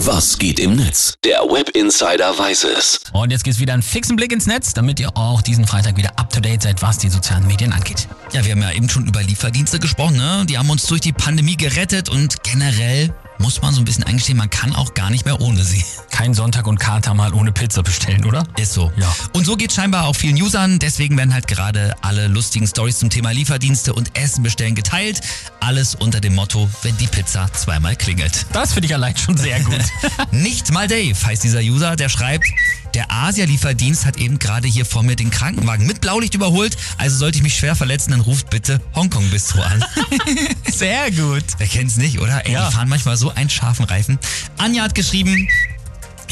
Was 0.00 0.38
geht 0.38 0.60
im 0.60 0.76
Netz? 0.76 1.14
Der 1.24 1.38
Web 1.40 1.70
Insider 1.70 2.38
weiß 2.38 2.64
es. 2.64 3.00
Und 3.14 3.30
jetzt 3.30 3.44
geht's 3.44 3.58
wieder 3.58 3.72
einen 3.72 3.82
fixen 3.82 4.14
Blick 4.14 4.30
ins 4.30 4.46
Netz, 4.46 4.74
damit 4.74 5.00
ihr 5.00 5.16
auch 5.16 5.40
diesen 5.40 5.66
Freitag 5.66 5.96
wieder 5.96 6.18
up 6.18 6.30
to 6.30 6.38
date 6.40 6.62
seid, 6.62 6.82
was 6.82 6.98
die 6.98 7.08
sozialen 7.08 7.46
Medien 7.46 7.72
angeht. 7.72 8.06
Ja, 8.32 8.44
wir 8.44 8.52
haben 8.52 8.60
ja 8.60 8.72
eben 8.72 8.90
schon 8.90 9.06
über 9.06 9.22
Lieferdienste 9.22 9.80
gesprochen, 9.80 10.16
ne? 10.16 10.44
Die 10.46 10.58
haben 10.58 10.68
uns 10.68 10.84
durch 10.84 11.00
die 11.00 11.14
Pandemie 11.14 11.56
gerettet 11.56 12.10
und 12.10 12.42
generell 12.42 13.10
muss 13.38 13.62
man 13.62 13.72
so 13.72 13.80
ein 13.80 13.86
bisschen 13.86 14.04
eingestehen, 14.04 14.36
man 14.36 14.50
kann 14.50 14.74
auch 14.74 14.92
gar 14.92 15.08
nicht 15.10 15.24
mehr 15.24 15.40
ohne 15.40 15.62
sie. 15.62 15.84
Kein 16.16 16.32
Sonntag 16.32 16.66
und 16.66 16.80
Kater 16.80 17.12
mal 17.12 17.34
ohne 17.34 17.52
Pizza 17.52 17.82
bestellen, 17.82 18.24
oder? 18.24 18.42
Ist 18.56 18.72
so. 18.72 18.90
Ja. 18.96 19.14
Und 19.34 19.44
so 19.44 19.54
geht 19.54 19.70
scheinbar 19.70 20.06
auch 20.06 20.16
vielen 20.16 20.40
Usern. 20.40 20.78
Deswegen 20.78 21.14
werden 21.18 21.34
halt 21.34 21.46
gerade 21.46 21.94
alle 22.00 22.26
lustigen 22.28 22.66
Stories 22.66 22.98
zum 23.00 23.10
Thema 23.10 23.32
Lieferdienste 23.32 23.92
und 23.92 24.16
Essen 24.18 24.42
bestellen 24.42 24.74
geteilt. 24.74 25.20
Alles 25.60 25.94
unter 25.94 26.22
dem 26.22 26.34
Motto, 26.34 26.70
wenn 26.80 26.96
die 26.96 27.06
Pizza 27.06 27.52
zweimal 27.52 27.96
klingelt. 27.96 28.46
Das 28.54 28.72
finde 28.72 28.86
ich 28.86 28.94
allein 28.94 29.14
schon 29.14 29.36
sehr 29.36 29.60
gut. 29.60 29.76
Nicht 30.30 30.72
mal 30.72 30.88
Dave 30.88 31.14
heißt 31.22 31.44
dieser 31.44 31.60
User, 31.60 31.96
der 31.96 32.08
schreibt, 32.08 32.46
der 32.94 33.12
Asia-Lieferdienst 33.12 34.06
hat 34.06 34.16
eben 34.16 34.38
gerade 34.38 34.66
hier 34.68 34.86
vor 34.86 35.02
mir 35.02 35.16
den 35.16 35.30
Krankenwagen 35.30 35.86
mit 35.86 36.00
Blaulicht 36.00 36.32
überholt. 36.34 36.78
Also 36.96 37.18
sollte 37.18 37.36
ich 37.36 37.42
mich 37.42 37.56
schwer 37.56 37.76
verletzen, 37.76 38.12
dann 38.12 38.20
ruft 38.20 38.48
bitte 38.48 38.80
Hongkong 38.94 39.28
Bistro 39.28 39.60
an. 39.60 39.84
sehr 40.72 41.10
gut. 41.10 41.44
Wer 41.58 41.66
kennt's 41.66 41.98
nicht, 41.98 42.20
oder? 42.20 42.46
Ey, 42.46 42.52
Ja. 42.54 42.68
die 42.68 42.74
fahren 42.74 42.88
manchmal 42.88 43.18
so 43.18 43.30
einen 43.34 43.50
scharfen 43.50 43.84
Reifen. 43.84 44.18
Anja 44.56 44.82
hat 44.84 44.94
geschrieben, 44.94 45.46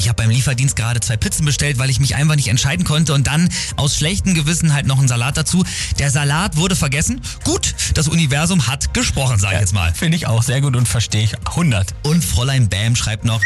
ich 0.04 0.08
habe 0.10 0.22
beim 0.22 0.28
Lieferdienst 0.28 0.76
gerade 0.76 1.00
zwei 1.00 1.16
Pizzen 1.16 1.46
bestellt, 1.46 1.78
weil 1.78 1.88
ich 1.88 1.98
mich 1.98 2.14
einfach 2.14 2.36
nicht 2.36 2.48
entscheiden 2.48 2.84
konnte 2.84 3.14
und 3.14 3.26
dann 3.26 3.48
aus 3.76 3.96
schlechtem 3.96 4.34
Gewissen 4.34 4.74
halt 4.74 4.86
noch 4.86 4.98
einen 4.98 5.08
Salat 5.08 5.38
dazu. 5.38 5.64
Der 5.98 6.10
Salat 6.10 6.56
wurde 6.56 6.76
vergessen. 6.76 7.22
Gut, 7.42 7.74
das 7.94 8.08
Universum 8.08 8.66
hat 8.66 8.92
gesprochen, 8.92 9.38
sag 9.38 9.54
ich 9.54 9.60
jetzt 9.60 9.72
mal. 9.72 9.94
Finde 9.94 10.18
ich 10.18 10.26
auch 10.26 10.42
sehr 10.42 10.60
gut 10.60 10.76
und 10.76 10.86
verstehe 10.86 11.24
ich 11.24 11.38
100. 11.46 11.94
Und 12.02 12.22
Fräulein 12.22 12.68
Bam 12.68 12.96
schreibt 12.96 13.24
noch, 13.24 13.40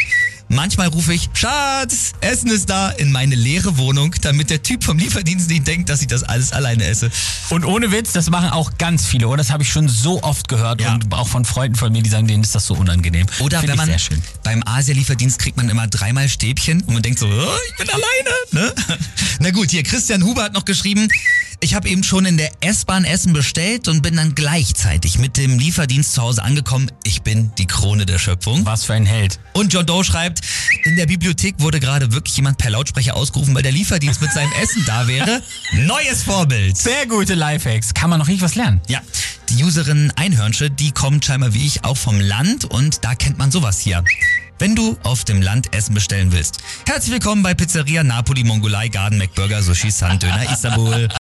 manchmal 0.49 0.89
rufe 0.89 1.13
ich, 1.15 1.29
Schatz, 1.35 2.13
Essen 2.21 2.51
ist 2.51 2.69
da, 2.71 2.91
in 2.91 3.13
meine 3.13 3.35
leere 3.35 3.77
Wohnung, 3.79 4.15
damit 4.23 4.51
der 4.51 4.63
Typ 4.63 4.85
vom 4.85 4.99
Lieferdienst 4.99 5.49
nicht 5.51 5.67
denkt, 5.67 5.89
dass 5.89 6.01
ich 6.01 6.07
das 6.09 6.23
alles 6.23 6.53
alleine 6.53 6.85
esse. 6.87 7.11
Und 7.51 7.65
ohne 7.65 7.93
Witz, 7.93 8.13
das 8.13 8.31
machen 8.31 8.51
auch 8.51 8.73
ganz 8.79 9.07
viele, 9.07 9.29
oder? 9.29 9.39
Das 9.39 9.51
habe 9.51 9.63
ich 9.63 9.71
schon 9.71 9.89
so 9.89 10.23
oft 10.23 10.49
gehört 10.49 10.81
Ja. 10.81 10.95
und 10.95 11.13
auch 11.13 11.29
von 11.29 11.45
Freunden 11.45 11.77
von 11.77 11.93
mir, 11.93 12.03
die 12.03 12.11
sagen, 12.11 12.27
denen 12.27 12.43
ist 12.43 12.55
das 12.55 12.67
so 12.67 12.75
unangenehm. 12.75 13.27
Oder 13.41 13.61
Finde 13.61 13.73
wenn 13.73 13.77
man 13.79 13.89
ich 13.89 14.03
sehr 14.05 14.17
schön. 14.17 14.23
beim 14.43 14.63
Asia-Lieferdienst 14.65 15.39
kriegt 15.39 15.57
man 15.57 15.69
immer 15.69 15.87
dreimal 15.87 16.29
Stäbchen 16.29 16.83
und 16.83 16.95
man 16.95 17.03
denkt 17.03 17.19
so, 17.19 17.27
oh, 17.27 17.57
ich 17.71 17.77
bin 17.77 17.89
alleine. 17.89 18.31
Ne? 18.53 18.75
Na 19.41 19.51
gut, 19.51 19.71
hier 19.71 19.83
Christian 19.83 20.23
Huber 20.25 20.43
hat 20.45 20.53
noch 20.53 20.65
geschrieben, 20.65 21.09
ich 21.61 21.75
habe 21.75 21.89
eben 21.89 22.05
schon 22.05 22.25
in 22.25 22.37
der 22.37 22.51
S-Bahn 22.61 23.05
Essen 23.05 23.33
bestellt 23.33 23.89
und 23.89 24.03
bin 24.03 24.17
dann 24.17 24.35
gleichzeitig 24.35 25.19
mit 25.19 25.37
dem 25.37 25.59
Lieferdienst 25.59 26.15
zu 26.15 26.23
Hause 26.23 26.43
angekommen. 26.43 26.91
Ich 27.05 27.23
bin 27.23 27.51
die 27.59 27.67
Krone 27.67 28.07
der 28.07 28.19
Schöpfung. 28.19 28.65
Was 28.65 28.85
für 28.85 28.95
ein 28.95 29.07
Held. 29.07 29.41
Und 29.55 29.73
John 29.73 29.85
Doe 29.85 30.05
schreibt, 30.05 30.41
in 30.85 30.97
der 30.97 31.07
Bibliothek 31.07 31.57
wurde 31.59 31.81
gerade 31.81 32.13
wirklich 32.13 32.37
jemand 32.37 32.59
per 32.59 32.71
Lautsprecher 32.71 33.17
ausgerufen, 33.17 33.55
weil 33.55 33.63
der 33.63 33.73
Lieferdienst 33.73 34.21
mit 34.21 34.33
seinem 34.33 34.53
Essen 34.63 34.85
da 34.87 35.09
wäre. 35.09 35.43
Neues 35.73 36.23
Vorbild. 36.23 36.77
Sehr 36.77 37.07
gute 37.07 37.35
Lifehacks. 37.35 37.93
Kann 37.93 38.11
man 38.11 38.21
noch 38.21 38.29
richtig 38.29 38.43
was 38.43 38.55
lernen. 38.55 38.81
Ja, 38.87 39.01
die 39.49 39.65
Userin 39.65 40.13
Einhörnsche, 40.15 40.71
die 40.71 40.93
kommt 40.93 41.25
scheinbar 41.25 41.55
wie 41.55 41.67
ich 41.67 41.85
auch 41.85 41.97
vom 41.97 42.21
Land 42.21 42.67
und 42.67 43.05
da 43.05 43.15
kennt 43.15 43.39
man 43.39 43.51
sowas 43.51 43.81
hier. 43.81 44.05
Wenn 44.61 44.75
du 44.75 44.99
auf 45.05 45.25
dem 45.25 45.41
Land 45.41 45.73
Essen 45.73 45.95
bestellen 45.95 46.33
willst. 46.33 46.59
Herzlich 46.85 47.13
willkommen 47.13 47.45
bei 47.45 47.55
Pizzeria 47.55 48.03
Napoli 48.03 48.43
Mongolei 48.43 48.89
Garden 48.89 49.17
McBurger 49.17 49.63
Sushi 49.63 49.91
Sun 49.91 50.19
Döner 50.19 50.53
Istanbul. 50.53 51.09